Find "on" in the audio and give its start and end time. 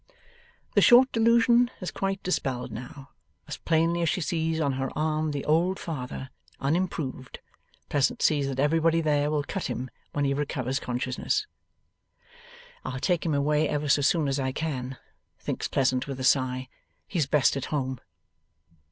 4.59-4.71